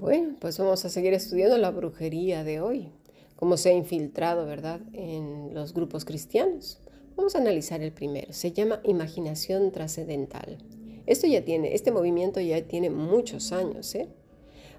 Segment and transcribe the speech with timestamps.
[0.00, 2.88] Bueno, pues vamos a seguir estudiando la brujería de hoy,
[3.34, 6.78] cómo se ha infiltrado, ¿verdad?, en los grupos cristianos.
[7.16, 8.32] Vamos a analizar el primero.
[8.32, 10.58] Se llama imaginación trascendental.
[11.06, 14.08] Esto ya tiene, este movimiento ya tiene muchos años, ¿eh?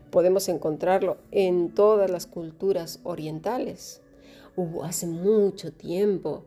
[0.09, 3.99] Podemos encontrarlo en todas las culturas orientales.
[4.55, 6.45] Hubo hace mucho tiempo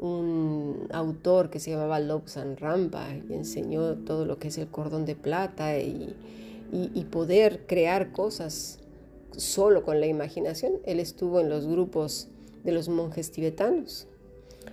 [0.00, 5.04] un autor que se llamaba Lobsang Rampa y enseñó todo lo que es el cordón
[5.04, 6.16] de plata y,
[6.72, 8.78] y, poder crear cosas
[9.36, 10.74] solo con la imaginación.
[10.84, 12.28] Él estuvo en los grupos
[12.64, 14.06] de los monjes tibetanos.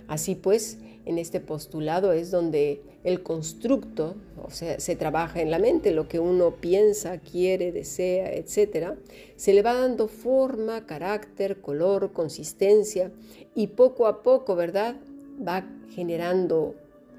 [0.06, 5.58] Así pues, en este postulado es donde el constructo, o sea, se trabaja en la
[5.58, 8.94] mente, lo que uno piensa, quiere, desea, etc.,
[9.36, 13.10] se le va dando forma, carácter, color, consistencia
[13.54, 14.96] y poco a poco, ¿verdad?
[15.46, 16.74] Va generando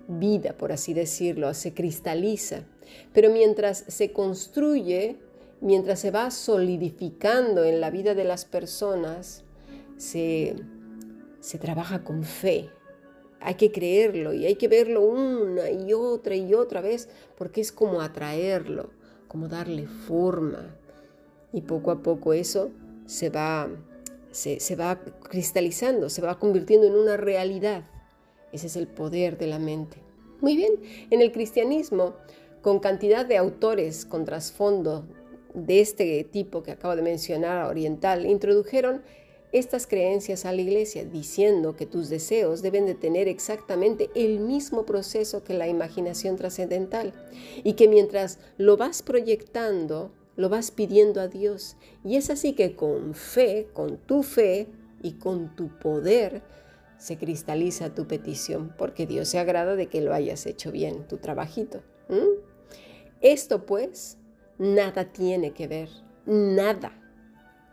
[0.08, 2.66] vida, por así decirlo, se cristaliza.
[3.14, 5.18] Pero mientras se construye,
[5.62, 9.44] mientras se va solidificando en la vida de las personas,
[9.98, 10.56] se,
[11.40, 12.70] se trabaja con fe.
[13.42, 17.72] Hay que creerlo y hay que verlo una y otra y otra vez porque es
[17.72, 18.90] como atraerlo,
[19.28, 20.76] como darle forma.
[21.54, 22.72] Y poco a poco eso
[23.06, 23.70] se va,
[24.32, 27.86] se, se va cristalizando, se va convirtiendo en una realidad.
[28.52, 29.98] Ese es el poder de la mente.
[30.42, 30.74] Muy bien,
[31.10, 32.16] en el cristianismo,
[32.62, 35.06] con cantidad de autores con trasfondo
[35.54, 39.02] de este tipo que acabo de mencionar, oriental, introdujeron
[39.52, 44.86] estas creencias a la iglesia, diciendo que tus deseos deben de tener exactamente el mismo
[44.86, 47.14] proceso que la imaginación trascendental
[47.64, 51.78] y que mientras lo vas proyectando, lo vas pidiendo a Dios.
[52.04, 54.68] Y es así que con fe, con tu fe
[55.02, 56.44] y con tu poder,
[57.00, 61.18] se cristaliza tu petición, porque Dios se agrada de que lo hayas hecho bien, tu
[61.18, 61.82] trabajito.
[63.22, 64.18] Esto pues
[64.58, 65.90] nada tiene que ver,
[66.26, 66.94] nada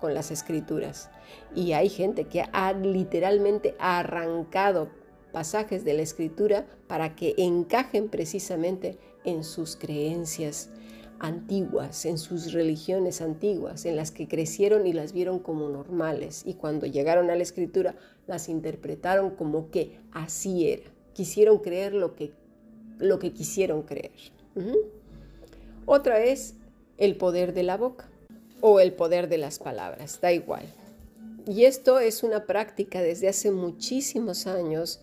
[0.01, 1.11] con las escrituras.
[1.55, 4.91] Y hay gente que ha literalmente arrancado
[5.33, 10.71] pasajes de la escritura para que encajen precisamente en sus creencias
[11.19, 16.43] antiguas, en sus religiones antiguas, en las que crecieron y las vieron como normales.
[16.45, 20.91] Y cuando llegaron a la escritura, las interpretaron como que así era.
[21.13, 22.33] Quisieron creer lo que,
[22.99, 24.13] lo que quisieron creer.
[25.87, 26.55] Otra es
[26.99, 28.09] el poder de la boca
[28.61, 30.65] o el poder de las palabras, da igual.
[31.47, 35.01] Y esto es una práctica desde hace muchísimos años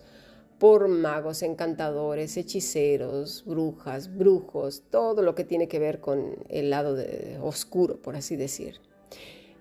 [0.58, 6.98] por magos, encantadores, hechiceros, brujas, brujos, todo lo que tiene que ver con el lado
[7.40, 8.80] oscuro, por así decir.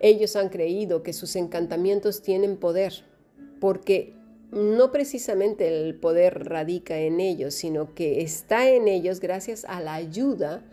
[0.02, 3.06] Ellos han creído que sus encantamientos tienen poder,
[3.62, 4.14] porque
[4.52, 9.94] no precisamente el poder radica en ellos, sino que está en ellos gracias a la
[9.94, 10.64] ayuda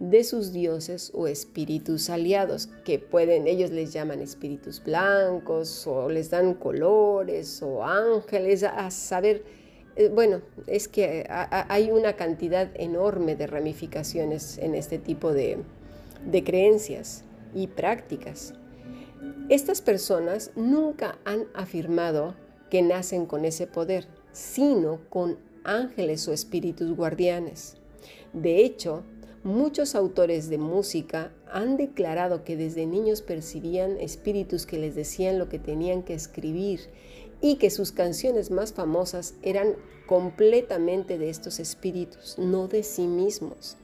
[0.00, 6.30] de sus dioses o espíritus aliados, que pueden, ellos les llaman espíritus blancos o les
[6.30, 9.42] dan colores o ángeles, a saber
[9.98, 15.58] eh, bueno, es que hay una cantidad enorme de ramificaciones en este tipo de,
[16.44, 18.54] creencias y prácticas.
[19.48, 22.36] Estas personas nunca han afirmado
[22.70, 27.74] que nacen con ese poder, sino con ángeles o espíritus guardianes.
[28.32, 29.02] De hecho,
[29.44, 35.48] muchos autores de música han declarado que desde niños percibían espíritus que les decían lo
[35.48, 36.80] que tenían que escribir
[37.40, 39.74] y que sus canciones más famosas eran
[40.06, 43.76] completamente de estos espíritus, no de sí mismos.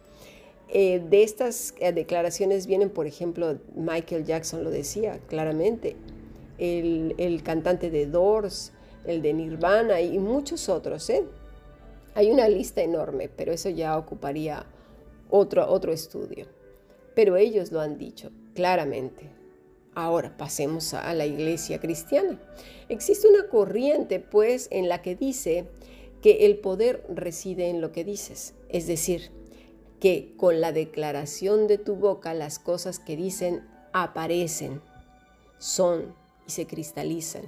[0.68, 5.96] Eh, de estas eh, declaraciones vienen, por ejemplo, Michael Jackson lo decía claramente,
[6.58, 8.72] el, cantante de Doors,
[9.04, 11.08] el de Nirvana y muchos otros.
[11.10, 11.24] ¿eh?
[12.14, 14.66] Hay una lista enorme, pero eso ya ocuparía
[15.30, 16.46] otro, otro estudio.
[17.14, 19.30] Pero ellos lo han dicho claramente.
[19.94, 22.40] Ahora pasemos a la iglesia cristiana.
[22.88, 25.68] Existe una corriente, pues, en la que dice
[26.20, 29.30] que el poder reside en lo que dices, es decir,
[30.00, 33.62] que con la declaración de tu boca las cosas que dicen
[33.92, 34.80] aparecen,
[35.58, 36.14] son
[36.46, 37.44] y se cristalizan.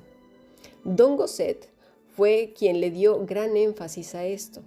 [0.85, 1.69] Don Gosset
[2.15, 4.63] fue quien le dio gran énfasis a esto.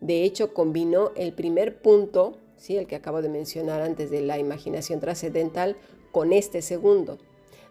[0.00, 2.76] De hecho, combinó el primer punto, ¿sí?
[2.76, 5.76] el que acabo de mencionar antes de la imaginación trascendental,
[6.12, 7.18] con este segundo,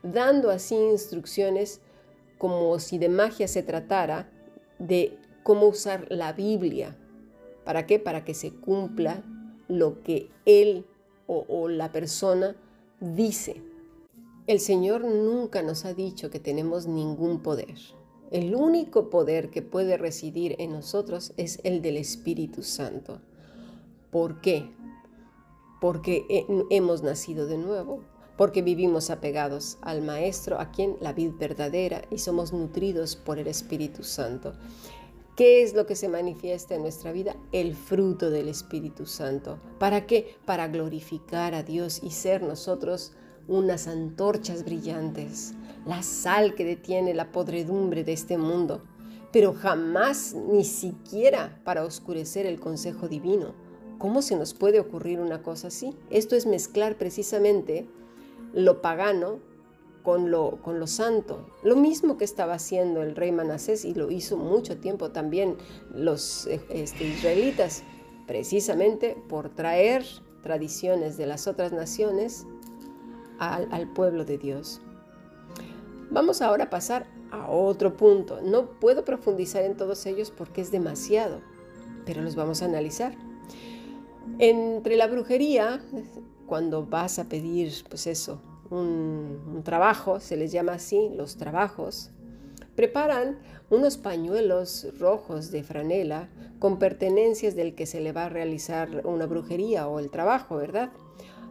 [0.01, 1.79] dando así instrucciones
[2.37, 4.31] como si de magia se tratara
[4.79, 6.97] de cómo usar la Biblia.
[7.65, 7.99] ¿Para qué?
[7.99, 9.23] Para que se cumpla
[9.67, 10.85] lo que él
[11.27, 12.55] o, o la persona
[12.99, 13.61] dice.
[14.47, 17.75] El Señor nunca nos ha dicho que tenemos ningún poder.
[18.31, 23.21] El único poder que puede residir en nosotros es el del Espíritu Santo.
[24.11, 24.71] ¿Por qué?
[25.81, 28.03] Porque hemos nacido de nuevo,
[28.37, 33.47] porque vivimos apegados al Maestro, a quien la vid verdadera, y somos nutridos por el
[33.47, 34.53] Espíritu Santo.
[35.35, 37.35] ¿Qué es lo que se manifiesta en nuestra vida?
[37.53, 39.57] El fruto del Espíritu Santo.
[39.77, 40.35] ¿Para qué?
[40.45, 43.13] Para glorificar a Dios y ser nosotros
[43.47, 45.53] unas antorchas brillantes,
[45.85, 48.83] la sal que detiene la podredumbre de este mundo,
[49.31, 53.53] pero jamás ni siquiera para oscurecer el consejo divino.
[53.99, 55.93] ¿Cómo se nos puede ocurrir una cosa así?
[56.09, 57.85] Esto es mezclar precisamente
[58.53, 59.39] lo pagano
[60.03, 61.45] con lo, con lo santo.
[61.63, 65.57] Lo mismo que estaba haciendo el rey Manasés y lo hizo mucho tiempo también
[65.93, 67.83] los eh, este, israelitas,
[68.25, 70.05] precisamente por traer
[70.43, 72.45] tradiciones de las otras naciones
[73.37, 74.79] al, al pueblo de Dios.
[76.09, 78.39] Vamos ahora a pasar a otro punto.
[78.41, 81.41] No puedo profundizar en todos ellos porque es demasiado,
[82.05, 83.13] pero los vamos a analizar.
[84.37, 85.81] Entre la brujería
[86.45, 92.11] cuando vas a pedir, pues eso, un, trabajo, se les llama así, los trabajos,
[92.75, 93.39] preparan
[93.69, 96.29] unos pañuelos rojos de franela
[96.59, 100.91] con pertenencias del que se le va a realizar una brujería o el trabajo, ¿verdad?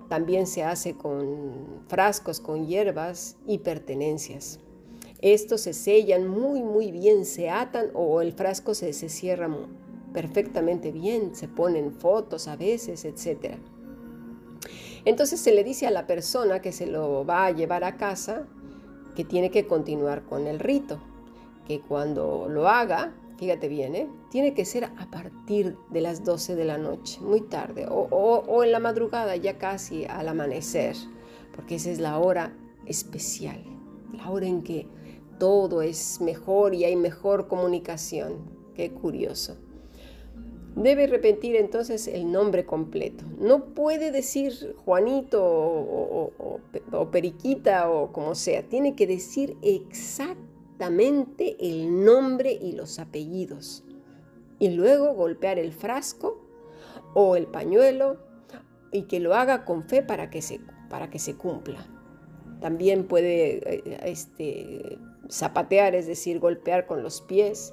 [0.08, 4.58] También se hace con frascos con hierbas y pertenencias.
[5.20, 9.48] Estos se sellan muy, muy bien, se atan o el frasco se, se cierra
[10.12, 13.58] perfectamente bien, se ponen fotos a veces, etcétera.
[15.04, 18.46] Entonces se le dice a la persona que se lo va a llevar a casa
[19.14, 21.00] que tiene que continuar con el rito,
[21.66, 24.08] que cuando lo haga, fíjate bien, ¿eh?
[24.30, 28.72] tiene que ser a partir de las 12 de la noche, muy tarde, o, en
[28.72, 30.94] la madrugada, ya casi al amanecer,
[31.54, 32.52] porque esa es la hora
[32.86, 33.62] especial,
[34.12, 34.86] la hora en que
[35.38, 38.58] todo es mejor y hay mejor comunicación.
[38.74, 39.56] Qué curioso.
[40.82, 43.24] Debe repetir entonces el nombre completo.
[43.40, 48.62] No puede decir Juanito o, Periquita o como sea.
[48.62, 53.82] Tiene que decir exactamente el nombre y los apellidos.
[54.60, 56.44] Y luego golpear el frasco
[57.12, 58.18] o el pañuelo
[58.92, 61.84] y que lo haga con fe para que se, para que se cumpla.
[62.60, 64.98] También puede eh, este,
[65.28, 67.72] zapatear, es decir, golpear con los pies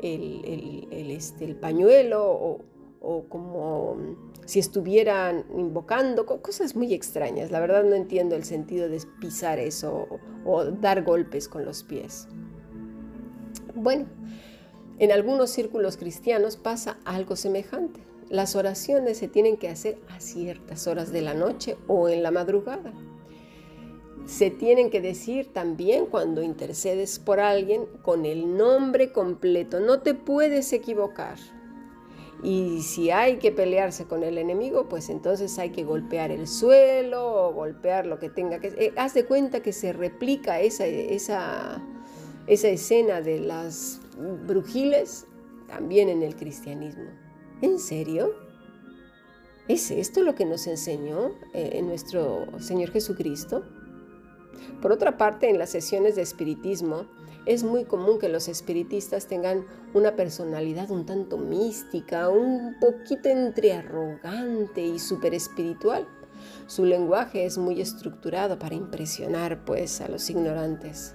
[0.00, 2.60] el, este, el pañuelo
[3.00, 3.96] o, como
[4.44, 7.50] si estuvieran invocando, cosas muy extrañas.
[7.50, 10.08] La verdad no entiendo el sentido de pisar eso
[10.44, 12.28] o, o dar golpes con los pies.
[13.74, 14.06] Bueno,
[14.98, 18.00] en algunos círculos cristianos pasa algo semejante.
[18.28, 22.30] Las oraciones se tienen que hacer a ciertas horas de la noche o en la
[22.30, 22.92] madrugada
[24.28, 29.80] se tienen que decir también cuando intercedes por alguien con el nombre completo.
[29.80, 31.38] No te puedes equivocar.
[32.42, 37.48] Y si hay que pelearse con el enemigo, pues entonces hay que golpear el suelo
[37.48, 38.68] o golpear lo que tenga que...
[38.68, 41.82] Eh, haz de cuenta que se replica esa, esa,
[42.46, 44.02] esa escena de las
[44.46, 45.26] brujiles
[45.68, 47.10] también en el cristianismo.
[47.62, 48.34] ¿En serio?
[49.68, 53.64] ¿Es esto lo que nos enseñó eh, nuestro Señor Jesucristo?
[54.80, 57.06] Por otra parte, en las sesiones de espiritismo,
[57.46, 59.64] es muy común que los espiritistas tengan
[59.94, 66.06] una personalidad un tanto mística, un poquito entre arrogante y súper espiritual.
[66.66, 71.14] Su lenguaje es muy estructurado para impresionar pues a los ignorantes.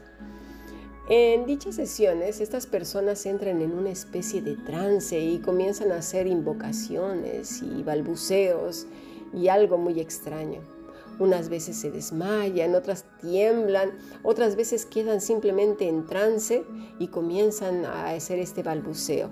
[1.10, 6.28] En dichas sesiones, estas personas entran en una especie de trance y comienzan a hacer
[6.28, 8.88] invocaciones y balbuceos
[9.34, 10.73] y algo muy extraño.
[11.20, 13.92] Unas veces se desmayan, otras tiemblan,
[14.24, 16.64] otras veces quedan simplemente en trance
[17.00, 19.30] y comienzan a hacer este balbuceo.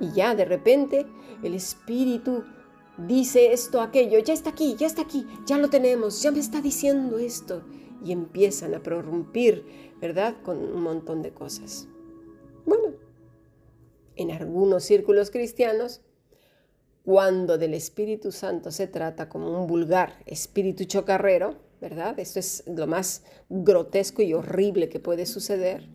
[0.00, 1.06] Y ya de repente
[1.42, 2.44] el espíritu
[2.96, 6.60] dice esto, aquello, ya está aquí, ya está aquí, ya lo tenemos, ya me está
[6.60, 7.62] diciendo esto.
[8.02, 10.36] Y empiezan a prorrumpir, ¿verdad?
[10.42, 11.86] Con un montón de cosas.
[12.64, 12.94] Bueno,
[14.16, 16.00] en algunos círculos cristianos
[17.04, 22.18] cuando del Espíritu Santo se trata como un vulgar espíritu chocarrero, ¿verdad?
[22.18, 25.88] Esto es lo más grotesco y horrible que puede suceder.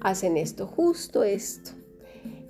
[0.00, 1.70] Hacen esto, justo esto.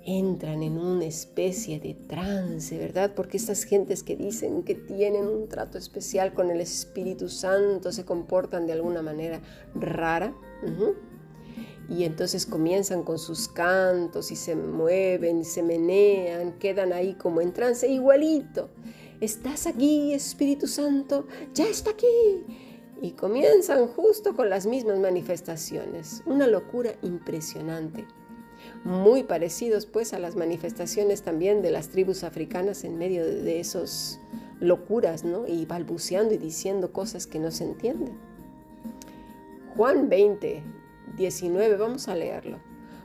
[0.07, 3.13] Entran en una especie de trance, ¿verdad?
[3.15, 8.05] Porque estas gentes que dicen que tienen un trato especial con el Espíritu Santo se
[8.05, 9.41] comportan de alguna manera
[9.73, 10.35] rara
[11.89, 17.53] y entonces comienzan con sus cantos y se mueven, se menean, quedan ahí como en
[17.53, 18.69] trance igualito.
[19.21, 21.27] ¿Estás aquí, Espíritu Santo?
[21.53, 22.05] Ya está aquí.
[23.01, 26.21] Y comienzan justo con las mismas manifestaciones.
[26.25, 28.05] Una locura impresionante.
[28.83, 34.19] Muy parecidos pues a las manifestaciones también de las tribus africanas en medio de esos
[34.59, 35.47] locuras, ¿no?
[35.47, 38.17] Y balbuceando y diciendo cosas que no se entienden.
[39.75, 40.63] Juan 20,
[41.17, 42.59] 19, vamos a leerlo.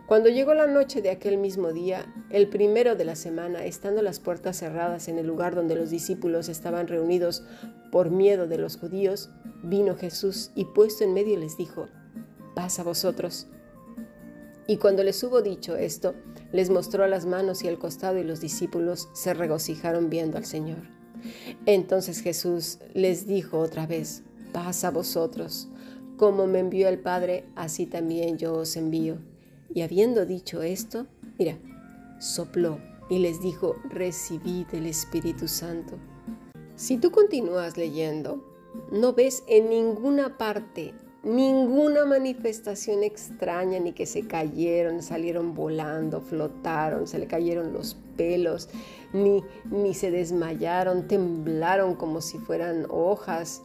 [0.07, 4.19] Cuando llegó la noche de aquel mismo día, el primero de la semana, estando las
[4.19, 7.45] puertas cerradas en el lugar donde los discípulos estaban reunidos
[7.93, 9.31] por miedo de los judíos,
[9.63, 11.87] vino Jesús y puesto en medio les dijo,
[12.57, 13.47] paz a vosotros.
[14.67, 16.15] Y cuando les hubo dicho esto,
[16.53, 20.89] les mostró las manos y el costado y los discípulos se regocijaron viendo al Señor.
[21.67, 25.69] Entonces Jesús les dijo otra vez, paz a vosotros.
[26.21, 29.17] Como me envió el Padre, así también yo os envío.
[29.73, 31.07] Y habiendo dicho esto,
[31.39, 31.57] mira,
[32.19, 35.95] sopló y les dijo, recibid el Espíritu Santo.
[36.77, 38.45] Si tú continúas leyendo,
[38.93, 47.07] no ves en ninguna parte ninguna manifestación extraña, ni que se cayeron, salieron volando, flotaron,
[47.07, 48.69] se le cayeron los pelos,
[49.13, 53.63] ni, ni se desmayaron, temblaron como si fueran hojas,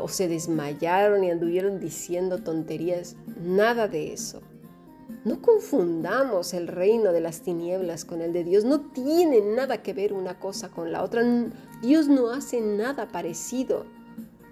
[0.00, 3.16] o se desmayaron y anduvieron diciendo tonterías.
[3.42, 4.40] Nada de eso.
[5.24, 8.64] No confundamos el reino de las tinieblas con el de Dios.
[8.64, 11.22] No tiene nada que ver una cosa con la otra.
[11.80, 13.86] Dios no hace nada parecido.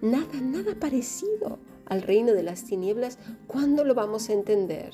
[0.00, 3.18] Nada, nada parecido al reino de las tinieblas.
[3.46, 4.92] ¿Cuándo lo vamos a entender?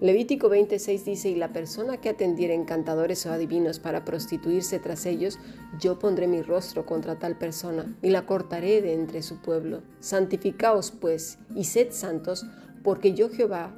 [0.00, 5.38] Levítico 26 dice, y la persona que atendiera encantadores o adivinos para prostituirse tras ellos,
[5.80, 9.82] yo pondré mi rostro contra tal persona y la cortaré de entre su pueblo.
[10.00, 12.46] Santificaos pues y sed santos,
[12.84, 13.74] porque yo Jehová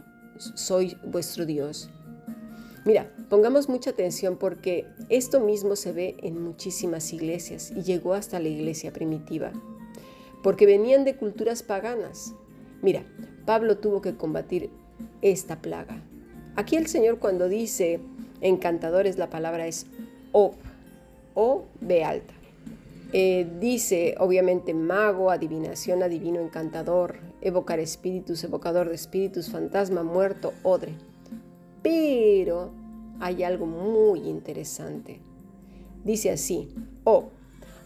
[0.55, 1.91] soy vuestro Dios.
[2.85, 8.41] Mira, pongamos mucha atención porque esto mismo se ve en muchísimas iglesias y llegó hasta
[8.41, 9.53] la iglesia primitiva,
[10.43, 12.35] porque venían de culturas paganas.
[12.81, 13.05] Mira,
[13.45, 14.71] Pablo tuvo que combatir
[15.23, 16.03] esta plaga.
[16.57, 18.01] Aquí el Señor cuando dice
[18.41, 19.87] encantadores la palabra es
[20.33, 20.55] o,
[21.35, 22.35] o B alta.
[23.13, 30.93] Eh, dice obviamente mago, adivinación, adivino, encantador, evocar espíritus, evocador de espíritus, fantasma, muerto, odre.
[31.83, 32.71] Pero
[33.19, 35.21] hay algo muy interesante.
[36.05, 36.69] Dice así,
[37.05, 37.31] o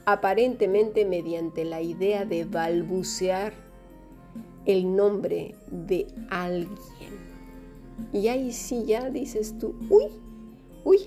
[0.05, 3.64] aparentemente mediante la idea de balbucear
[4.67, 7.15] el nombre de alguien.
[8.13, 10.07] Y ahí sí ya dices tú, uy,
[10.85, 11.01] uy,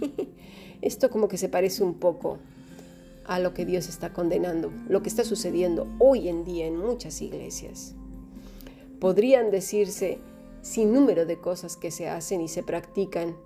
[0.80, 2.38] esto como que se parece un poco
[3.26, 7.20] a lo que Dios está condenando, lo que está sucediendo hoy en día en muchas
[7.22, 7.94] iglesias.
[9.00, 10.18] Podrían decirse
[10.62, 13.36] sin número de cosas que se hacen y se practican,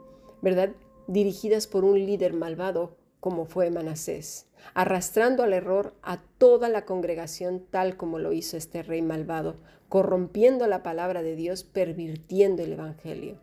[0.42, 0.70] ¿verdad?
[1.06, 7.64] Dirigidas por un líder malvado como fue Manasés, arrastrando al error a toda la congregación
[7.70, 9.56] tal como lo hizo este rey malvado,
[9.88, 13.38] corrompiendo la palabra de Dios, pervirtiendo el Evangelio.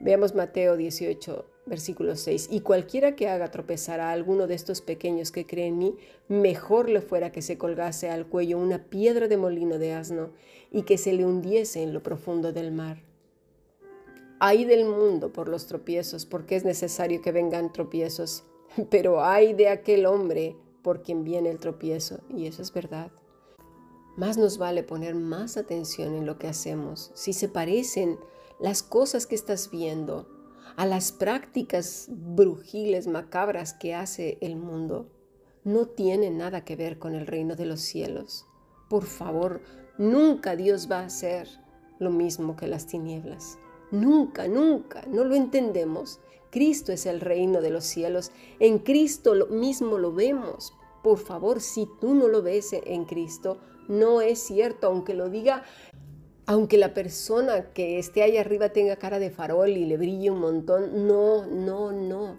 [0.00, 2.48] Veamos Mateo 18, versículo 6.
[2.52, 5.96] Y cualquiera que haga tropezar a alguno de estos pequeños que creen en mí,
[6.28, 10.30] mejor le fuera que se colgase al cuello una piedra de molino de asno
[10.70, 13.07] y que se le hundiese en lo profundo del mar.
[14.40, 18.44] Hay del mundo por los tropiezos, porque es necesario que vengan tropiezos,
[18.90, 23.10] pero hay de aquel hombre por quien viene el tropiezo, y eso es verdad.
[24.16, 28.18] Más nos vale poner más atención en lo que hacemos, si se parecen
[28.60, 30.28] las cosas que estás viendo
[30.76, 35.10] a las prácticas brujiles, macabras que hace el mundo,
[35.64, 38.46] no tienen nada que ver con el reino de los cielos.
[38.88, 39.60] Por favor,
[39.98, 41.48] nunca Dios va a hacer
[41.98, 43.58] lo mismo que las tinieblas.
[43.90, 46.20] Nunca, nunca, no lo entendemos.
[46.50, 48.32] Cristo es el reino de los cielos.
[48.58, 50.74] En Cristo lo mismo lo vemos.
[51.02, 55.64] Por favor, si tú no lo ves en Cristo, no es cierto, aunque lo diga
[56.48, 60.40] aunque la persona que esté ahí arriba tenga cara de farol y le brille un
[60.40, 62.38] montón, no, no, no,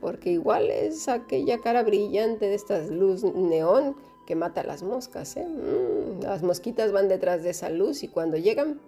[0.00, 3.94] porque igual es aquella cara brillante de estas luz neón
[4.26, 5.36] que mata a las moscas.
[5.36, 5.46] ¿eh?
[5.46, 8.80] Mm, las mosquitas van detrás de esa luz y cuando llegan,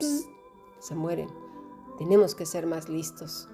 [0.81, 1.29] se mueren.
[1.99, 3.49] Tenemos que ser más listos.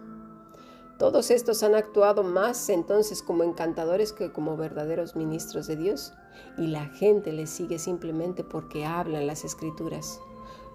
[0.99, 6.13] Todos estos han actuado más entonces como encantadores que como verdaderos ministros de Dios
[6.59, 10.21] y la gente les sigue simplemente porque hablan las escrituras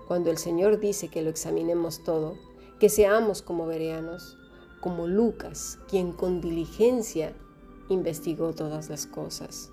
[0.08, 2.38] cuando el Señor dice que lo examinemos todo,
[2.80, 4.38] que seamos como vereanos,
[4.80, 7.34] como Lucas, quien con diligencia
[7.90, 9.70] investigó todas las cosas.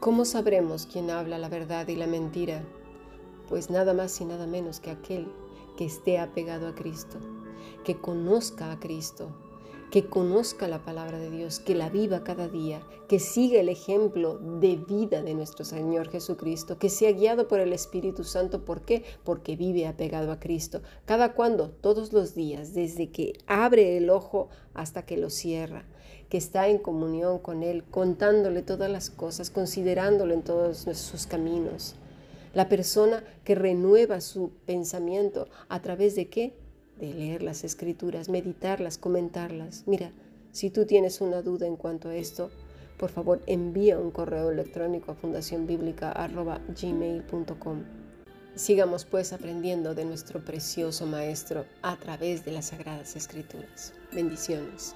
[0.00, 2.64] ¿Cómo sabremos quién habla la verdad y la mentira?
[3.48, 5.28] Pues nada más y nada menos que aquel
[5.76, 7.18] que esté apegado a Cristo,
[7.84, 9.30] que conozca a Cristo,
[9.94, 14.38] que conozca la palabra de Dios, que la viva cada día, que siga el ejemplo
[14.38, 18.64] de vida de nuestro Señor Jesucristo, que sea guiado por el Espíritu Santo.
[18.64, 19.04] ¿Por qué?
[19.22, 20.82] Porque vive apegado a Cristo.
[21.04, 25.84] Cada cuando, todos los días, desde que abre el ojo hasta que lo cierra,
[26.28, 31.94] que está en comunión con Él, contándole todas las cosas, considerándolo en todos sus caminos.
[32.54, 36.54] La persona que renueva su pensamiento a través de qué?
[36.98, 39.82] de leer las escrituras, meditarlas, comentarlas.
[39.86, 40.12] Mira,
[40.52, 42.50] si tú tienes una duda en cuanto a esto,
[42.98, 47.82] por favor envía un correo electrónico a fundacionbiblica.gmail.com.
[48.54, 53.94] Sigamos pues aprendiendo de nuestro precioso Maestro a través de las Sagradas Escrituras.
[54.12, 54.94] Bendiciones.